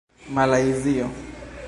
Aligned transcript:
malajzio 0.33 1.05